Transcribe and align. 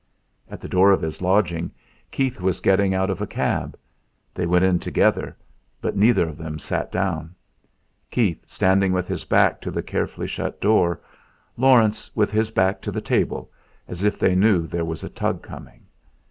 At 0.49 0.61
the 0.61 0.67
door 0.67 0.89
of 0.89 1.03
his 1.03 1.21
lodgings 1.21 1.69
Keith 2.09 2.41
was 2.41 2.59
getting 2.59 2.95
out 2.95 3.11
of 3.11 3.21
a 3.21 3.27
cab. 3.27 3.77
They 4.33 4.47
went 4.47 4.65
in 4.65 4.79
together, 4.79 5.37
but 5.79 5.95
neither 5.95 6.27
of 6.27 6.39
them 6.39 6.57
sat 6.57 6.91
down; 6.91 7.35
Keith 8.09 8.43
standing 8.47 8.93
with 8.93 9.07
his 9.07 9.25
back 9.25 9.61
to 9.61 9.69
the 9.69 9.83
carefully 9.83 10.25
shut 10.25 10.59
door, 10.59 10.99
Laurence 11.55 12.09
with 12.15 12.31
his 12.31 12.49
back 12.49 12.81
to 12.81 12.91
the 12.91 12.99
table, 12.99 13.51
as 13.87 14.03
if 14.03 14.17
they 14.17 14.33
knew 14.33 14.65
there 14.65 14.83
was 14.85 15.03
a 15.03 15.07
tug 15.09 15.43
coming. 15.43 15.83